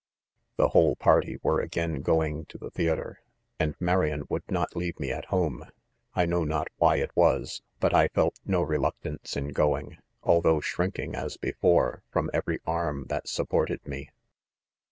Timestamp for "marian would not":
3.79-4.75